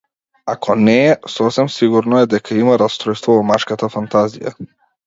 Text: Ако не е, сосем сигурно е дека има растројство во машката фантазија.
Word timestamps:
Ако 0.53 0.75
не 0.75 0.95
е, 1.09 1.17
сосем 1.33 1.69
сигурно 1.75 2.23
е 2.23 2.31
дека 2.33 2.59
има 2.65 2.81
растројство 2.85 3.39
во 3.39 3.47
машката 3.53 3.93
фантазија. 3.99 4.57